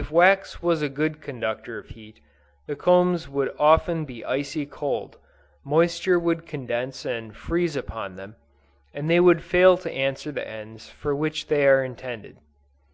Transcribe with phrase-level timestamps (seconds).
[0.00, 2.20] If wax was a good conductor of heat,
[2.66, 5.18] the combs would often be icy cold,
[5.62, 8.36] moisture would condense and freeze upon them,
[8.94, 12.38] and they would fail to answer the ends for which they are intended.